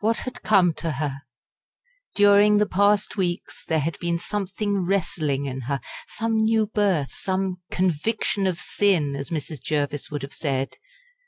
[0.00, 1.22] What had come to her?
[2.16, 7.62] Daring the past weeks there had been something wrestling in her some new birth some
[7.70, 9.62] "conviction of sin," as Mrs.
[9.62, 10.76] Jervis would have said.